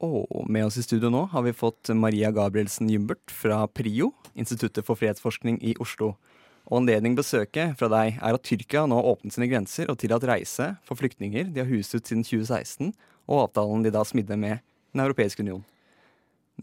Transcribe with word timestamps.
Og 0.00 0.46
med 0.48 0.64
oss 0.64 0.78
i 0.80 0.84
studio 0.84 1.10
nå 1.12 1.26
har 1.28 1.44
vi 1.44 1.52
fått 1.52 1.90
Maria 1.92 2.30
Gabrielsen 2.32 2.88
Jumbert 2.88 3.32
fra 3.32 3.66
PRIO, 3.68 4.14
Instituttet 4.32 4.86
for 4.86 4.96
fredsforskning 4.96 5.58
i 5.60 5.74
Oslo. 5.82 6.14
Og 6.70 6.78
anledning 6.78 7.16
besøket 7.18 7.74
fra 7.76 7.88
deg 7.92 8.16
er 8.16 8.36
at 8.36 8.44
Tyrkia 8.46 8.86
nå 8.88 8.96
har 8.96 9.10
åpnet 9.10 9.34
sine 9.34 9.48
grenser 9.50 9.90
og 9.92 9.98
tillatt 10.00 10.24
reise 10.24 10.70
for 10.88 10.96
flyktninger 10.96 11.50
de 11.52 11.60
har 11.60 11.68
huset 11.68 12.06
siden 12.06 12.24
2016, 12.24 12.94
og 13.28 13.42
avtalen 13.42 13.84
de 13.84 13.92
da 13.92 14.04
smidde 14.06 14.38
med 14.40 14.64
Den 14.94 15.04
europeiske 15.04 15.44
union. 15.44 15.62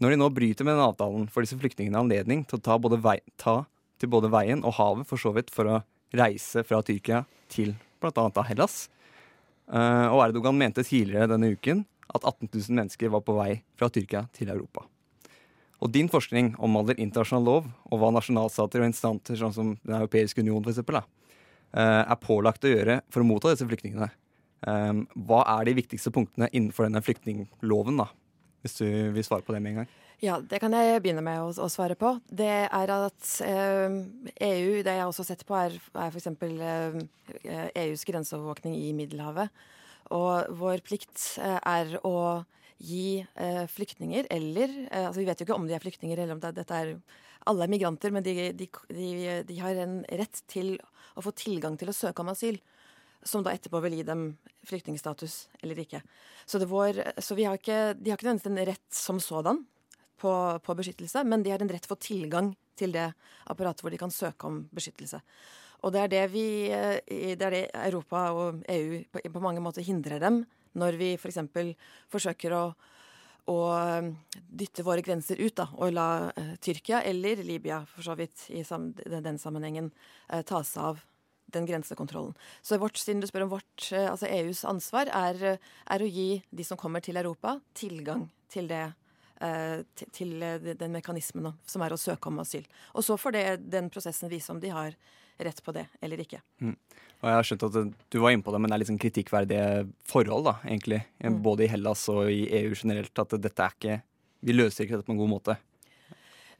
Når 0.02 0.12
de 0.12 0.16
nå 0.20 0.26
bryter 0.34 0.66
med 0.66 0.74
den 0.74 0.84
avtalen, 0.84 1.28
får 1.32 1.46
disse 1.46 1.58
flyktningene 1.60 2.00
anledning 2.02 2.42
til 2.44 2.58
å 2.58 2.64
ta, 2.64 2.74
vei, 2.76 3.20
ta 3.40 3.62
til 3.98 4.10
både 4.12 4.28
veien 4.34 4.60
og 4.66 4.76
havet 4.76 5.08
for 5.08 5.20
så 5.20 5.32
vidt 5.36 5.52
for 5.54 5.70
å 5.70 5.78
reise 6.16 6.64
fra 6.66 6.82
Tyrkia 6.82 7.22
til 7.48 7.72
bl.a. 8.02 8.26
Hellas. 8.50 8.88
Uh, 9.68 10.10
og 10.10 10.26
Erdogan 10.26 10.58
mente 10.58 10.84
tidligere 10.86 11.30
denne 11.30 11.52
uken 11.54 11.86
at 12.14 12.24
18 12.24 12.48
000 12.48 12.78
mennesker 12.78 13.12
var 13.12 13.24
på 13.26 13.36
vei 13.36 13.50
fra 13.78 13.90
Tyrkia 13.92 14.26
til 14.36 14.52
Europa. 14.52 14.86
Og 15.78 15.92
din 15.94 16.08
forskning 16.10 16.54
omhandler 16.58 16.98
internasjonal 16.98 17.44
lov 17.46 17.68
og 17.86 18.00
hva 18.00 18.10
nasjonalstater 18.14 18.82
og 18.82 18.90
instanser 18.90 19.38
sånn 19.38 19.54
som 19.54 19.76
Den 19.84 20.00
europeiske 20.00 20.42
union 20.42 20.62
for 20.64 20.72
eksempel, 20.72 20.98
eh, 20.98 22.02
er 22.02 22.18
pålagt 22.22 22.64
å 22.64 22.72
gjøre 22.72 23.00
for 23.10 23.22
å 23.22 23.28
motta 23.28 23.52
disse 23.52 23.68
flyktningene. 23.68 24.10
Eh, 24.66 25.04
hva 25.14 25.44
er 25.58 25.68
de 25.68 25.78
viktigste 25.78 26.10
punktene 26.10 26.50
innenfor 26.50 26.88
denne 26.88 27.04
flyktningloven, 27.04 28.02
da? 28.02 28.08
Hvis 28.62 28.80
du 28.80 29.12
vil 29.14 29.22
svare 29.22 29.46
på 29.46 29.54
det 29.54 29.62
med 29.62 29.70
en 29.70 29.84
gang. 29.84 29.88
Ja, 30.18 30.40
det 30.42 30.58
kan 30.58 30.74
jeg 30.74 30.98
begynne 30.98 31.22
med 31.22 31.38
å, 31.38 31.52
å 31.62 31.68
svare 31.70 31.94
på. 31.94 32.16
Det 32.26 32.66
er 32.66 32.90
at 32.90 33.26
eh, 33.46 33.98
EU, 34.48 34.80
det 34.82 34.96
jeg 34.96 35.06
også 35.06 35.22
har 35.22 35.28
sett 35.28 35.44
på, 35.46 35.54
er, 35.54 35.76
er 35.94 36.10
f.eks. 36.10 36.26
Eh, 37.46 37.68
EUs 37.84 38.02
grenseovervåkning 38.08 38.74
i 38.74 38.90
Middelhavet. 38.98 39.54
Og 40.14 40.58
vår 40.58 40.82
plikt 40.86 41.20
eh, 41.42 41.58
er 41.58 41.98
å 42.06 42.44
gi 42.78 43.20
eh, 43.20 43.64
flyktninger 43.68 44.28
eller 44.30 44.70
eh, 44.86 45.08
altså 45.08 45.20
Vi 45.20 45.26
vet 45.26 45.40
jo 45.40 45.48
ikke 45.48 45.56
om 45.58 45.66
de 45.66 45.74
er 45.74 45.82
flyktninger 45.82 46.20
eller 46.20 46.36
om 46.36 46.42
det, 46.42 46.54
dette 46.60 46.76
er 46.76 46.92
Alle 47.50 47.66
er 47.66 47.72
migranter, 47.72 48.12
men 48.14 48.24
de, 48.24 48.52
de, 48.56 48.68
de, 48.92 49.08
de, 49.48 49.58
har 49.60 49.78
en 49.82 50.00
rett 50.20 50.42
til 50.50 50.76
å 51.16 51.24
få 51.24 51.32
tilgang 51.36 51.78
til 51.80 51.90
å 51.90 51.96
søke 51.96 52.22
om 52.22 52.30
asyl. 52.32 52.58
Som 53.26 53.42
da 53.42 53.54
etterpå 53.54 53.80
vil 53.82 53.96
gi 53.98 54.04
dem 54.06 54.28
flyktningstatus 54.68 55.48
eller 55.62 55.80
ikke. 55.82 56.02
Så, 56.46 56.60
vår, 56.70 57.00
så 57.18 57.34
har 57.40 57.58
ikke, 57.58 57.78
de 57.98 58.12
har 58.12 58.20
ikke 58.20 58.28
nødvendigvis 58.28 58.52
en 58.52 58.68
rett 58.68 58.94
som 58.94 59.18
sådan 59.22 59.64
på, 60.20 60.32
på 60.62 60.76
beskyttelse, 60.78 61.24
men 61.26 61.42
de 61.42 61.50
har 61.54 61.62
en 61.62 61.70
rett 61.72 61.82
til 61.82 61.90
å 61.90 61.96
få 61.96 62.02
tilgang 62.04 62.52
til 62.78 62.94
det 62.94 63.08
apparatet 63.50 63.82
hvor 63.82 63.94
de 63.94 64.00
kan 64.00 64.12
søke 64.14 64.46
om 64.46 64.60
beskyttelse. 64.74 65.20
Og 65.86 65.94
det 65.94 66.04
er 66.04 66.12
det, 66.12 66.24
vi, 66.32 66.46
eh, 66.74 67.34
det 67.38 67.44
er 67.46 67.54
det 67.54 67.64
Europa 67.86 68.28
og 68.34 68.62
EU 68.72 69.02
på, 69.14 69.42
mange 69.42 69.62
måter 69.62 69.84
hindrer 69.86 70.22
dem 70.22 70.42
når 70.78 70.98
vi 70.98 71.12
f.eks. 71.16 71.38
For 71.54 71.74
forsøker 72.12 72.54
å, 72.54 72.64
å, 73.50 73.58
eh, 73.78 74.08
dytte 74.34 74.84
våre 74.86 75.04
grenser 75.06 75.38
ut 75.38 75.54
da, 75.58 75.68
og 75.78 75.94
la 75.94 76.08
uh, 76.28 76.54
Tyrkia 76.62 77.02
eller 77.06 77.42
Libya 77.46 77.80
for 77.88 78.06
så 78.06 78.16
vidt 78.18 78.48
i 78.50 78.64
den 78.64 79.38
sammenhengen 79.38 79.92
ta 80.46 80.62
seg 80.66 80.90
av 80.90 81.04
den 81.48 81.64
grensekontrollen. 81.64 82.34
Så 82.60 82.76
vårt, 82.78 82.98
siden 83.00 83.22
du 83.22 83.28
spør 83.28 83.46
om 83.46 83.54
vårt, 83.54 83.86
altså 83.94 84.28
EUs 84.28 84.66
ansvar, 84.68 85.08
er, 85.08 85.56
er, 85.56 86.02
å 86.04 86.08
gi 86.10 86.42
de 86.50 86.66
som 86.66 86.76
kommer 86.76 87.00
til 87.00 87.16
Europa, 87.16 87.56
tilgang 87.72 88.26
til 88.52 88.68
det 88.68 88.90
til 90.10 90.32
den 90.42 90.90
mekanismen 90.90 91.52
som 91.62 91.82
er 91.86 91.92
å 91.94 91.98
søke 92.00 92.26
om 92.26 92.40
asyl. 92.42 92.64
Og 92.98 93.04
så 93.06 93.14
får 93.14 93.36
det, 93.36 93.42
den 93.70 93.86
prosessen 93.86 94.26
vise 94.32 94.50
om 94.50 94.58
de 94.58 94.72
har 94.74 94.96
rett 95.38 95.62
på 95.64 95.74
det 95.76 95.86
eller 96.02 96.22
ikke. 96.24 96.40
Mm. 96.64 96.74
Og 97.18 97.30
jeg 97.30 97.38
har 97.38 97.46
skjønt 97.46 97.64
at 97.66 97.78
Du 98.10 98.18
var 98.22 98.34
inne 98.34 98.46
på 98.46 98.54
det, 98.54 98.60
men 98.62 98.70
det 98.70 98.76
er 98.76 98.82
litt 98.82 98.90
sånn 98.92 99.00
kritikkverdige 99.02 99.86
forhold, 100.06 100.44
da, 100.50 100.58
egentlig. 100.66 101.00
Mm. 101.22 101.40
Både 101.44 101.66
i 101.66 101.70
Hellas 101.72 102.04
og 102.12 102.30
i 102.30 102.44
EU 102.60 102.74
generelt. 102.74 103.14
At 103.18 103.34
dette 103.38 103.64
er 103.64 103.74
ikke 103.74 103.98
Vi 104.46 104.54
løser 104.54 104.84
ikke 104.84 104.98
dette 104.98 105.08
på 105.08 105.16
en 105.16 105.22
god 105.22 105.32
måte. 105.32 105.58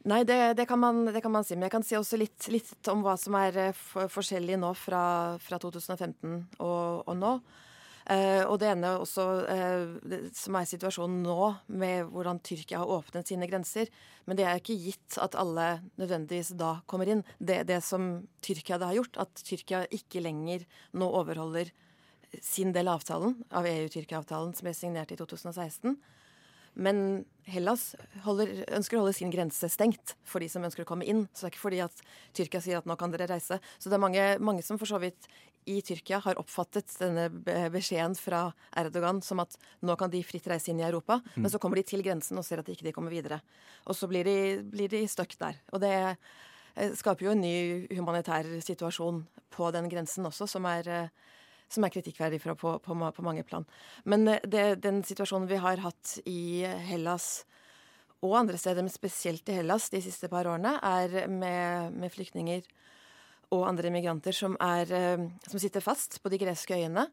Nei, 0.08 0.22
det, 0.24 0.54
det, 0.58 0.66
kan 0.70 0.78
man, 0.78 1.04
det, 1.10 1.20
kan 1.22 1.32
man, 1.34 1.44
si. 1.44 1.56
Men 1.56 1.66
jeg 1.66 1.74
kan 1.74 1.86
si 1.86 1.96
også 1.98 2.18
litt, 2.20 2.46
litt 2.54 2.90
om 2.90 3.02
hva 3.04 3.16
som 3.18 3.34
er 3.38 3.56
eh, 3.68 3.80
forskjellig 4.10 4.58
nå 4.62 4.70
fra, 4.78 5.02
fra 5.42 5.58
2015 5.62 6.36
og, 6.62 7.02
og 7.04 7.16
nå. 7.18 7.32
Uh, 8.08 8.40
og 8.48 8.54
det 8.62 8.70
ene 8.70 8.94
også, 9.02 9.24
uh, 9.44 10.22
som 10.32 10.56
er 10.56 10.68
situasjonen 10.70 11.18
nå, 11.26 11.48
med 11.68 12.08
hvordan 12.08 12.40
Tyrkia 12.40 12.80
har 12.80 12.92
åpnet 12.94 13.28
sine 13.28 13.48
grenser. 13.50 13.90
Men 14.24 14.38
det 14.38 14.46
er 14.48 14.62
ikke 14.62 14.78
gitt 14.80 15.18
at 15.20 15.36
alle 15.36 15.82
nødvendigvis 16.00 16.54
da 16.56 16.78
kommer 16.88 17.10
inn. 17.12 17.20
Det, 17.36 17.66
det 17.68 17.82
som 17.84 18.14
Tyrkia 18.40 18.80
da 18.80 18.88
har 18.88 19.02
gjort, 19.02 19.20
at 19.26 19.44
Tyrkia 19.44 19.84
ikke 19.92 20.24
lenger 20.24 20.64
nå 20.96 21.10
overholder 21.20 21.68
sin 22.44 22.72
del 22.72 22.88
av 22.88 23.02
avtalen, 23.02 23.36
av 23.56 23.68
EU-Tyrkia-avtalen 23.68 24.54
som 24.56 24.68
ble 24.68 24.74
signert 24.76 25.12
i 25.12 25.18
2016. 25.20 25.96
Men 26.78 27.24
Hellas 27.48 27.90
holder, 28.22 28.52
ønsker 28.76 28.98
å 28.98 29.02
holde 29.02 29.16
sin 29.16 29.32
grense 29.32 29.66
stengt 29.72 30.14
for 30.28 30.44
de 30.44 30.50
som 30.52 30.62
ønsker 30.64 30.84
å 30.84 30.88
komme 30.88 31.06
inn. 31.08 31.24
Så 31.32 31.44
det 31.44 31.48
er 31.48 31.54
ikke 31.56 31.64
fordi 31.64 31.80
at 31.82 32.02
Tyrkia 32.36 32.62
sier 32.62 32.78
at 32.78 32.88
nå 32.88 32.94
kan 33.00 33.12
dere 33.14 33.26
reise. 33.30 33.58
Så 33.80 33.90
det 33.90 33.98
er 33.98 34.04
mange, 34.04 34.26
mange 34.44 34.62
som 34.66 34.78
for 34.78 34.90
så 34.90 35.00
vidt 35.02 35.26
i 35.68 35.78
Tyrkia 35.84 36.20
har 36.24 36.40
oppfattet 36.40 36.90
denne 37.00 37.28
beskjeden 37.72 38.16
fra 38.18 38.46
Erdogan 38.80 39.20
som 39.24 39.42
at 39.44 39.56
nå 39.84 39.96
kan 40.00 40.12
de 40.12 40.22
fritt 40.26 40.48
reise 40.50 40.72
inn 40.72 40.80
i 40.82 40.86
Europa. 40.86 41.20
Mm. 41.34 41.42
Men 41.44 41.52
så 41.52 41.60
kommer 41.62 41.80
de 41.80 41.86
til 41.88 42.04
grensen 42.06 42.40
og 42.40 42.46
ser 42.46 42.62
at 42.62 42.68
de 42.68 42.76
ikke 42.76 42.94
kommer 42.96 43.14
videre. 43.14 43.40
Og 43.86 43.96
så 43.96 44.08
blir 44.10 44.26
de, 44.28 44.38
blir 44.64 44.92
de 44.92 45.04
stuck 45.10 45.36
der. 45.40 45.60
Og 45.72 45.82
det 45.84 45.94
eh, 45.98 46.94
skaper 46.96 47.28
jo 47.28 47.34
en 47.34 47.44
ny 47.44 47.56
humanitær 47.92 48.48
situasjon 48.64 49.24
på 49.54 49.72
den 49.74 49.90
grensen 49.92 50.28
også, 50.28 50.48
som 50.50 50.68
er 50.70 50.88
eh, 50.88 51.10
som 51.68 51.84
er 51.84 51.92
kritikkverdig 51.92 52.40
på, 52.40 52.54
på, 52.56 52.78
på, 52.80 53.22
mange 53.24 53.44
plan. 53.44 53.66
Men 54.08 54.26
eh, 54.28 54.44
det, 54.44 54.80
den 54.84 55.02
situasjonen 55.04 55.48
vi 55.50 55.60
har 55.60 55.84
hatt 55.84 56.18
i 56.24 56.64
Hellas 56.88 57.44
og 58.24 58.34
andre 58.40 58.58
steder, 58.58 58.82
men 58.82 58.92
spesielt 58.92 59.48
i 59.48 59.60
Hellas 59.60 59.90
de 59.92 60.00
siste 60.02 60.30
par 60.32 60.48
årene, 60.50 60.78
er 60.82 61.28
med, 61.30 61.92
med 61.94 62.14
flyktninger 62.14 62.64
og 63.54 63.64
andre 63.68 63.92
migranter 63.92 64.36
som, 64.36 64.56
er, 64.60 64.92
eh, 64.92 65.24
som 65.48 65.60
sitter 65.60 65.84
fast 65.84 66.20
på 66.22 66.32
de 66.32 66.40
greske 66.40 66.76
øyene. 66.76 67.06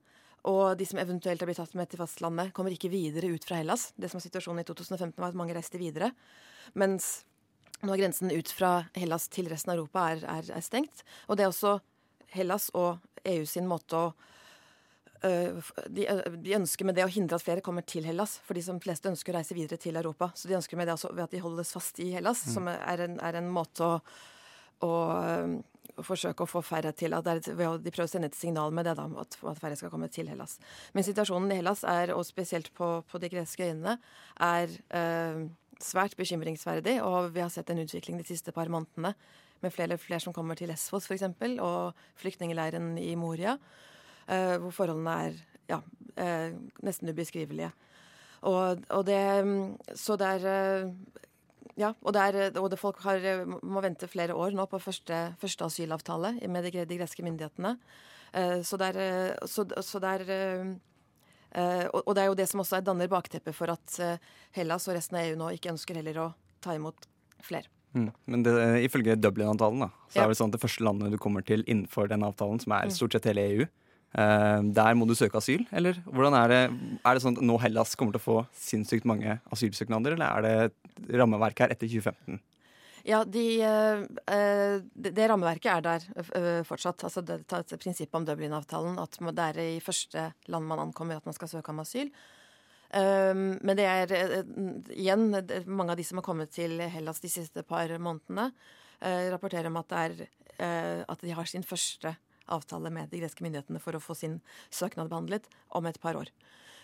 Og 0.46 0.78
de 0.78 0.86
som 0.86 1.00
eventuelt 1.02 1.42
har 1.42 1.50
blitt 1.50 1.58
tatt 1.58 1.74
med 1.74 1.90
til 1.90 2.02
fastlandet, 2.04 2.52
kommer 2.54 2.74
ikke 2.74 2.92
videre 2.94 3.32
ut 3.34 3.48
fra 3.48 3.58
Hellas. 3.58 3.90
Det 3.98 4.12
som 4.12 4.20
var 4.20 4.28
situasjonen 4.28 4.62
i 4.62 4.68
2015, 4.68 5.18
var 5.18 5.32
at 5.32 5.40
mange 5.40 5.56
reiste 5.58 5.82
videre. 5.82 6.12
Mens 6.78 7.26
nå 7.86 7.98
grensen 7.98 8.30
ut 8.32 8.52
fra 8.54 8.86
Hellas 8.96 9.28
til 9.34 9.50
resten 9.50 9.74
av 9.74 9.80
Europa 9.80 10.06
er, 10.14 10.22
er, 10.30 10.52
er 10.60 10.66
stengt. 10.66 11.02
Og 11.28 11.38
det 11.38 11.48
er 11.48 11.54
også 11.54 11.80
Hellas 12.36 12.70
og 12.78 13.02
EU 13.26 13.46
sin 13.50 13.68
måte 13.70 13.98
å 13.98 14.14
Øh, 15.26 15.62
de, 15.90 16.06
øh, 16.12 16.38
de, 16.44 16.56
ønsker 16.56 16.86
med 16.86 16.98
det 16.98 17.06
å 17.06 17.12
hindre 17.12 17.38
at 17.40 17.46
flere 17.46 17.64
kommer 17.66 17.86
til 17.88 18.06
Hellas. 18.06 18.38
For 18.46 18.58
de 18.58 18.64
som 18.66 18.82
fleste 18.84 19.10
ønsker 19.10 19.34
å 19.34 19.40
reise 19.40 19.58
videre 19.58 19.80
til 19.82 19.98
Europa. 19.98 20.30
Så 20.36 20.50
de 20.50 20.58
ønsker 20.58 20.78
med 20.78 20.90
det 20.90 20.96
også 20.98 21.14
ved 21.14 21.26
at 21.26 21.34
de 21.34 21.42
holdes 21.42 21.72
fast 21.74 22.00
i 22.04 22.12
Hellas, 22.14 22.44
mm. 22.46 22.54
som 22.54 22.70
er 22.74 23.06
en, 23.08 23.18
er 23.24 23.40
en, 23.40 23.50
måte 23.54 23.88
å, 23.88 23.96
å, 24.86 24.92
forsøke 26.04 26.44
å 26.44 26.50
få 26.50 26.62
færre 26.66 26.92
til 26.98 27.16
at 27.16 27.26
det 27.26 27.36
er, 27.54 27.78
De 27.80 27.92
prøver 27.94 28.08
å 28.08 28.12
sende 28.12 28.30
et 28.32 28.38
signal 28.38 28.74
med 28.76 28.88
det, 28.88 28.96
da, 29.00 29.06
at, 29.22 29.38
at 29.52 29.62
færre 29.62 29.78
skal 29.80 29.94
komme 29.94 30.10
til 30.12 30.28
Hellas. 30.32 30.58
Men 30.94 31.08
situasjonen 31.08 31.54
i 31.54 31.60
Hellas, 31.62 31.86
er, 31.88 32.14
og 32.16 32.26
spesielt 32.28 32.72
på, 32.76 32.90
på 33.08 33.22
de 33.22 33.32
greske 33.32 33.70
øyene, 33.70 33.98
er 34.44 34.76
eh, 34.90 35.46
svært 35.84 36.18
bekymringsverdig. 36.20 37.00
Og 37.06 37.32
vi 37.36 37.44
har 37.44 37.52
sett 37.54 37.72
en 37.72 37.82
utvikling 37.84 38.20
de 38.20 38.28
siste 38.28 38.54
par 38.56 38.72
månedene 38.72 39.16
med 39.64 39.74
flere, 39.74 39.98
flere 40.02 40.24
som 40.24 40.36
kommer 40.36 40.58
til 40.60 40.70
Lesvos 40.72 41.08
f.eks., 41.08 41.30
og 41.64 42.08
flyktningleiren 42.22 42.96
i 43.02 43.14
Moria. 43.20 43.58
eh, 44.28 44.58
hvor 44.58 44.74
forholdene 44.74 45.18
er 45.28 45.42
ja, 45.70 45.82
eh, 46.18 46.54
nesten 46.84 47.10
ubeskrivelige. 47.10 47.72
Og, 48.46 48.84
og, 48.90 49.06
det 49.06 49.98
Så 49.98 50.16
det 50.18 50.28
er 50.38 50.84
uh, 50.86 50.92
ja, 51.80 51.92
og, 52.02 52.14
det 52.16 52.24
er, 52.24 52.58
og 52.62 52.70
det 52.72 52.80
folk 52.80 53.02
har, 53.04 53.24
må 53.46 53.84
vente 53.84 54.08
flere 54.08 54.36
år 54.38 54.56
nå 54.56 54.68
på 54.72 54.80
første, 54.80 55.22
første 55.42 55.68
asylavtale 55.68 56.38
med 56.52 56.70
de, 56.70 56.86
de 56.88 57.00
greske 57.00 57.26
myndighetene. 57.26 57.76
så 58.64 58.80
det 58.80 58.92
er, 58.96 59.36
så, 59.48 59.66
så 59.84 60.00
det 60.00 60.14
er 60.16 60.76
og 61.56 62.12
det 62.16 62.24
er 62.24 62.28
jo 62.28 62.36
det 62.36 62.50
som 62.52 62.60
også 62.60 62.82
danner 62.84 63.08
bakteppet 63.08 63.56
for 63.56 63.72
at 63.72 64.00
Hellas 64.56 64.90
og 64.90 64.98
resten 64.98 65.20
av 65.20 65.28
EU 65.28 65.38
nå 65.40 65.54
ikke 65.56 65.72
ønsker 65.72 65.96
heller 66.00 66.20
å 66.20 66.26
ta 66.64 66.76
imot 66.76 67.08
flere. 67.44 67.72
Mm. 67.96 68.12
Men 68.26 68.44
det, 68.44 68.54
ifølge 68.84 69.16
Dublin-avtalen 69.16 69.86
da, 69.86 69.90
så 70.10 70.20
ja. 70.20 70.26
er 70.26 70.32
det 70.32 70.38
sånn 70.40 70.52
at 70.52 70.58
det 70.58 70.64
første 70.66 70.84
landet 70.84 71.14
du 71.16 71.20
kommer 71.22 71.46
til 71.48 71.64
innenfor 71.64 72.10
den 72.12 72.26
avtalen, 72.28 72.60
som 72.60 72.76
er 72.76 72.90
mm. 72.90 72.96
stort 72.98 73.16
sett 73.16 73.28
hele 73.30 73.46
EU, 73.54 73.68
der 74.16 74.96
må 74.96 75.04
du 75.08 75.16
søke 75.18 75.42
asyl, 75.42 75.66
eller 75.76 75.98
hvordan 76.08 76.36
er 76.40 76.52
det? 76.52 76.60
Er 77.04 77.18
det 77.18 77.24
sånn 77.24 77.36
at 77.36 77.44
nå 77.44 77.58
Hellas 77.60 77.98
kommer 78.00 78.16
til 78.16 78.22
å 78.22 78.26
få 78.26 78.36
sinnssykt 78.56 79.08
mange 79.10 79.40
asylsøknader, 79.52 80.16
eller 80.16 80.30
er 80.30 80.46
det 80.46 81.18
rammeverk 81.20 81.66
her 81.66 81.74
etter 81.76 81.90
2015? 81.92 82.40
Ja, 83.06 83.20
de, 83.22 83.44
uh, 83.62 84.80
det, 84.96 85.12
det, 85.14 85.28
rammeverket 85.30 85.70
er 85.76 85.84
der 85.86 86.64
fortsatt. 86.66 87.04
Altså 87.06 87.22
det, 87.22 87.44
det 87.46 87.78
Prinsippet 87.82 88.18
om 88.18 88.26
Dublin-avtalen, 88.26 88.98
at 89.02 89.20
det 89.20 89.46
er 89.52 89.60
i 89.62 89.84
første 89.84 90.32
land 90.50 90.66
man 90.66 90.88
ankommer 90.88 91.20
at 91.20 91.28
man 91.28 91.38
skal 91.38 91.52
søke 91.52 91.74
om 91.74 91.84
asyl. 91.84 92.10
men 92.96 93.76
det 93.76 93.86
er 93.86 94.12
igjen 94.94 95.28
mange 95.68 95.92
av 95.92 95.98
de 95.98 96.04
som 96.06 96.22
har 96.22 96.26
kommet 96.26 96.54
til 96.54 96.80
Hellas 96.80 97.20
de 97.20 97.30
siste 97.30 97.64
par 97.68 97.92
månedene, 98.00 98.52
rapporterer 99.34 99.68
om 99.68 99.78
at, 99.82 99.90
det 99.90 100.04
er, 100.06 101.04
at 101.10 101.22
de 101.22 101.34
har 101.36 101.50
sin 101.50 101.66
første 101.66 102.16
avtale 102.52 102.92
med 102.94 103.10
de 103.12 103.22
greske 103.22 103.46
myndighetene 103.46 103.82
for 103.82 103.98
å 103.98 104.04
få 104.04 104.16
sin 104.18 104.40
søknad 104.74 105.10
behandlet 105.12 105.50
om 105.78 105.86
et 105.90 106.00
par 106.02 106.18
år. 106.20 106.32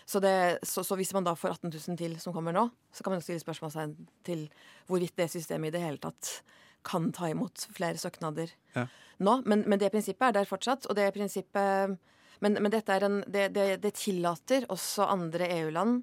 Så, 0.04 0.20
det, 0.20 0.58
så, 0.66 0.82
så, 0.84 0.96
hvis 0.98 1.12
man 1.14 1.26
da 1.26 1.34
får 1.38 1.56
18 1.60 1.70
000 1.70 1.98
til 2.00 2.16
som 2.20 2.34
kommer 2.34 2.54
nå, 2.54 2.66
så 2.92 3.04
kan 3.04 3.14
man 3.14 3.22
stille 3.22 3.42
spørsmål 3.42 3.94
til 4.26 4.48
hvorvidt 4.88 5.16
det 5.20 5.30
systemet 5.30 5.70
i 5.70 5.76
det 5.76 5.84
hele 5.84 6.02
tatt 6.02 6.40
kan 6.86 7.12
ta 7.14 7.28
imot 7.30 7.68
flere 7.76 8.00
søknader 8.00 8.50
ja. 8.74 8.88
nå. 9.22 9.36
Men, 9.46 9.62
men, 9.66 9.78
det 9.78 9.92
prinsippet 9.94 10.28
er 10.28 10.40
der 10.40 10.50
fortsatt. 10.50 10.88
Og 10.90 10.98
det 10.98 11.12
prinsippet 11.14 11.98
Men, 12.42 12.56
men 12.58 12.72
dette 12.74 12.90
er 12.90 13.04
en, 13.06 13.20
det, 13.30 13.52
det, 13.54 13.76
det 13.84 13.92
tillater 13.94 14.64
også 14.66 15.04
andre 15.06 15.46
EU-land, 15.60 16.00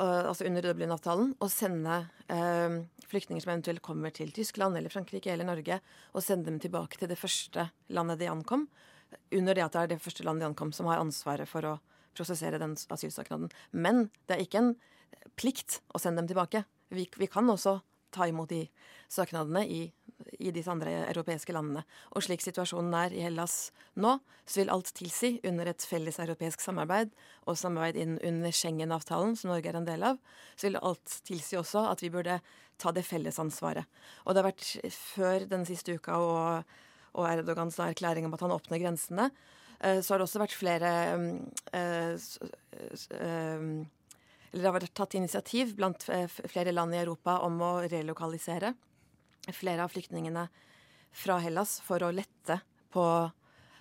altså 0.00 0.46
under 0.48 0.64
Dublin-avtalen, 0.64 1.34
å 1.42 1.48
sende 1.52 1.98
eh, 2.32 2.78
flyktninger 3.10 3.44
som 3.44 3.52
eventuelt 3.52 3.82
kommer 3.84 4.14
til 4.14 4.32
Tyskland 4.32 4.78
eller 4.78 4.92
Frankrike 4.92 5.32
eller 5.32 5.48
Norge, 5.48 5.80
og 6.16 6.24
sende 6.24 6.48
dem 6.48 6.60
tilbake 6.62 7.00
til 7.00 7.10
det 7.10 7.18
første 7.20 7.68
landet 7.92 8.22
de 8.22 8.30
ankom. 8.32 8.66
Under 9.34 9.56
det 9.56 9.66
at 9.66 9.76
det 9.76 9.82
er 9.82 9.92
det 9.92 10.02
første 10.04 10.24
landet 10.24 10.46
de 10.46 10.50
ankom 10.52 10.72
som 10.72 10.88
har 10.88 11.02
ansvaret 11.02 11.48
for 11.50 11.68
å 11.68 11.78
prosessere 12.16 12.60
den 12.60 12.76
asylsøknaden. 12.76 13.52
Men 13.72 14.06
det 14.28 14.36
er 14.36 14.44
ikke 14.46 14.62
en 14.62 14.74
plikt 15.38 15.80
å 15.92 16.00
sende 16.00 16.22
dem 16.22 16.32
tilbake. 16.32 16.64
Vi, 16.92 17.06
vi 17.16 17.28
kan 17.30 17.48
også 17.48 17.78
ta 18.12 18.28
imot 18.28 18.52
de 18.52 18.66
søknadene 19.12 19.64
i, 19.68 19.82
i, 20.38 20.50
disse 20.54 20.70
andre 20.70 20.92
europeiske 21.10 21.54
landene. 21.54 21.84
Og 22.16 22.24
slik 22.26 22.44
situasjonen 22.44 22.94
er 22.98 23.14
i 23.16 23.22
Hellas 23.24 23.72
nå, 23.94 24.16
så 24.46 24.62
vil 24.62 24.72
alt 24.74 24.92
tilsi, 24.98 25.36
under 25.48 25.70
et 25.70 25.86
felles 25.86 26.18
europeisk 26.22 26.64
samarbeid 26.64 27.12
og 27.46 27.58
samarbeid 27.58 28.18
under 28.18 28.54
Schengen-avtalen, 28.54 29.36
som 29.38 29.52
Norge 29.52 29.70
er 29.70 29.78
en 29.80 29.88
del 29.88 30.04
av, 30.12 30.20
så 30.56 30.68
vil 30.68 30.80
alt 30.82 31.18
tilsi 31.28 31.58
også 31.60 31.86
at 31.92 32.04
vi 32.04 32.12
burde 32.12 32.40
ta 32.82 32.92
det 32.94 33.06
fellesansvaret. 33.06 33.86
Og 34.26 34.34
det 34.34 34.42
har 34.42 34.50
vært 34.50 34.94
før 34.96 35.48
den 35.50 35.66
siste 35.68 35.94
uka 35.94 36.18
og, 36.18 36.78
og 37.14 37.28
Erdogans 37.30 37.78
erklæring 37.82 38.26
om 38.26 38.34
at 38.34 38.46
han 38.46 38.54
åpner 38.54 38.82
grensene, 38.82 39.30
Eh, 39.82 40.00
så 40.00 40.14
har 40.14 40.20
det 40.20 40.28
også 40.28 40.42
vært 40.42 40.54
flere 40.54 40.92
eh, 41.74 42.14
eh, 43.18 43.66
Eller 44.52 44.60
det 44.60 44.68
har 44.68 44.76
vært 44.76 44.94
tatt 44.94 45.16
initiativ 45.18 45.74
blant 45.78 46.04
flere 46.04 46.74
land 46.74 46.94
i 46.94 47.00
Europa 47.00 47.40
om 47.46 47.58
å 47.64 47.72
relokalisere 47.88 48.74
flere 49.50 49.82
av 49.82 49.90
flyktningene 49.90 50.46
fra 51.12 51.38
Hellas 51.42 51.80
for 51.84 52.04
å 52.06 52.12
lette 52.14 52.60
på, 52.92 53.04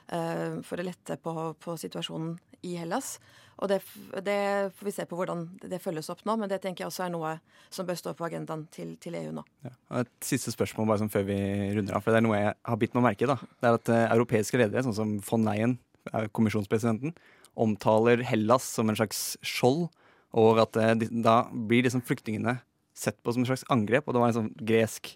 for 0.09 0.81
å 0.81 0.83
lette 0.83 1.15
på, 1.21 1.33
på 1.61 1.75
situasjonen 1.79 2.33
i 2.67 2.73
Hellas. 2.79 3.15
Og 3.61 3.69
det, 3.69 3.77
det, 4.25 4.71
får 4.77 4.87
vi 4.87 4.93
se 4.95 5.05
på 5.05 5.17
hvordan 5.17 5.43
det 5.61 5.79
følges 5.83 6.09
opp 6.09 6.23
nå, 6.25 6.33
men 6.41 6.49
det 6.49 6.57
tenker 6.63 6.83
jeg 6.83 6.89
også 6.89 7.05
er 7.05 7.13
noe 7.13 7.35
som 7.73 7.85
bør 7.85 7.99
stå 7.99 8.15
på 8.17 8.25
agendaen 8.25 8.65
til, 8.73 8.95
til 9.01 9.17
EU 9.19 9.35
nå. 9.37 9.43
Ja. 9.67 9.73
Et 10.01 10.11
siste 10.25 10.53
spørsmål 10.53 10.89
bare 10.89 11.03
sånn 11.03 11.13
før 11.13 11.27
vi 11.29 11.37
runder 11.77 11.97
av, 11.97 12.01
for 12.01 12.13
det 12.13 12.21
er 12.21 12.25
noe 12.25 12.39
jeg 12.39 12.55
har 12.71 12.81
bitt 12.81 12.97
meg 12.97 13.05
merke 13.05 13.27
i. 13.27 13.29
Det 13.29 13.69
er 13.69 13.77
at 13.77 13.93
europeiske 14.01 14.57
ledere, 14.57 14.83
sånn 14.87 14.97
som 14.97 15.13
von 15.27 15.45
Leyen, 15.45 15.77
kommisjonspresidenten, 16.33 17.13
omtaler 17.53 18.23
Hellas 18.25 18.65
som 18.65 18.89
en 18.89 18.97
slags 18.97 19.35
skjold, 19.45 19.89
og 20.31 20.61
at 20.63 20.77
uh, 20.79 20.93
da 20.95 21.43
blir 21.51 21.85
liksom 21.85 22.03
flyktningene 22.07 22.57
sett 22.97 23.19
på 23.21 23.33
som 23.33 23.43
en 23.43 23.49
slags 23.49 23.65
angrep. 23.73 24.07
Og 24.07 24.15
det 24.15 24.21
var 24.23 24.31
en 24.31 24.39
sånn 24.39 24.53
gresk, 24.57 25.13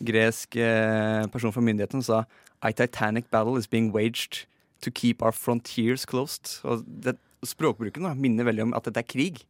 gresk 0.00 0.56
eh, 0.56 1.26
person 1.32 1.52
fra 1.54 1.64
myndigheten 1.64 2.04
sa 2.04 2.24
A 2.60 2.72
Titanic 2.72 3.30
battle 3.30 3.58
is 3.58 3.68
being 3.70 3.92
waged 3.92 4.46
to 4.84 4.90
keep 4.90 5.22
our 5.22 5.32
frontiers 5.32 6.04
closed. 6.08 6.60
Og 6.64 6.84
det, 6.84 7.16
språkbruken 7.46 8.04
da, 8.04 8.12
minner 8.16 8.48
veldig 8.48 8.68
om 8.68 8.76
at 8.76 8.88
dette 8.88 9.04
er 9.04 9.08
krig. 9.08 9.42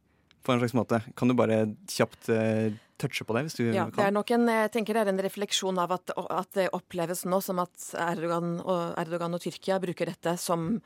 På 0.47 0.55
en 0.55 0.63
slags 0.63 0.73
måte. 0.73 1.03
Kan 1.19 1.29
du 1.29 1.35
bare 1.37 1.67
kjapt 1.91 2.31
uh, 2.33 2.71
touche 3.03 3.27
på 3.29 3.35
det? 3.37 3.43
hvis 3.45 3.59
du 3.59 3.65
ja, 3.67 3.85
kan? 3.91 3.99
Det 3.99 4.07
er 4.07 4.15
nok 4.15 4.31
en, 4.33 4.47
jeg 4.49 4.71
tenker 4.73 4.97
det 4.97 5.03
er 5.03 5.13
en 5.13 5.23
refleksjon 5.27 5.81
av 5.83 5.93
at, 5.99 6.15
at 6.17 6.51
det 6.57 6.71
oppleves 6.77 7.27
nå 7.29 7.43
som 7.45 7.61
at 7.61 7.91
Erdogan 7.99 8.57
og, 8.63 8.95
Erdogan 9.01 9.37
og 9.37 9.43
Tyrkia 9.45 9.81
bruker 9.83 10.09
dette 10.09 10.37
som 10.41 10.79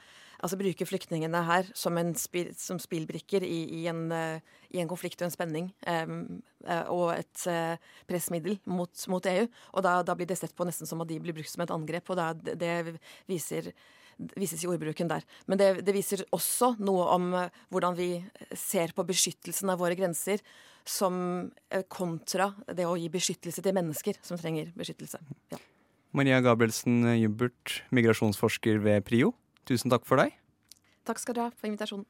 altså 0.45 0.59
bruker 0.61 0.89
flyktningene 0.89 1.41
her 1.49 1.71
som, 1.79 1.97
spil, 2.21 2.51
som 2.61 2.77
spillbrikker 2.83 3.47
i, 3.47 3.61
i, 3.81 3.83
en, 3.89 4.07
i, 4.13 4.83
en, 4.83 4.91
konflikt 4.91 5.23
og 5.23 5.31
en 5.31 5.35
spenning. 5.35 5.73
Um, 5.89 6.43
og 6.93 7.15
et 7.17 7.47
pressmiddel 8.09 8.59
mot, 8.69 8.93
mot, 9.13 9.27
EU. 9.33 9.49
Og 9.73 9.85
da, 9.85 9.99
da, 10.05 10.17
blir 10.17 10.29
det 10.29 10.37
sett 10.41 10.55
på 10.57 10.69
nesten 10.69 10.89
som 10.89 11.03
at 11.05 11.11
de 11.11 11.19
blir 11.25 11.37
brukt 11.37 11.53
som 11.53 11.65
et 11.65 11.73
angrep. 11.75 12.13
Og 12.13 12.21
da, 12.21 12.31
det 12.37 12.75
viser 13.31 13.73
vises 14.39 14.63
i 14.65 14.71
ordbruken 14.71 15.11
der. 15.11 15.25
Men 15.47 15.61
det, 15.61 15.69
det, 15.87 15.95
viser 15.97 16.25
også 16.35 16.75
noe 16.83 17.07
om 17.15 17.31
eh, 17.39 17.61
hvordan 17.73 17.97
vi 17.99 18.09
ser 18.59 18.95
på 18.97 19.07
beskyttelsen 19.07 19.73
av 19.73 19.81
våre 19.83 19.97
grenser 19.99 20.43
som 20.87 21.17
eh, 21.71 21.85
kontra 21.89 22.53
det 22.71 22.87
å 22.89 22.97
gi 23.01 23.11
beskyttelse 23.13 23.65
til 23.65 23.77
mennesker 23.77 24.21
som 24.25 24.41
trenger 24.41 24.73
beskyttelse. 24.77 25.21
Ja. 25.55 25.61
Maria 26.15 26.39
Gabrielsen 26.45 27.03
Jubbert, 27.19 27.81
migrasjonsforsker 27.95 28.79
ved 28.85 29.03
PRIO, 29.07 29.33
tusen 29.69 29.93
takk 29.93 30.07
for 30.09 30.21
deg. 30.21 30.35
Takk 31.05 31.21
skal 31.21 31.37
du 31.37 31.43
ha 31.45 31.51
for 31.53 31.69
invitasjonen. 31.69 32.07